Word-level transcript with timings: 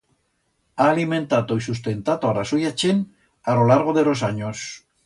Ha 0.77 0.87
alimentato 0.93 1.55
y 1.55 1.61
sustentato 1.67 2.27
a 2.27 2.33
ra 2.39 2.47
suya 2.53 2.75
chent 2.85 3.07
a 3.53 3.57
ro 3.61 3.71
largo 3.75 3.99
de 4.01 4.09
ros 4.11 4.27
anyos. 4.33 4.69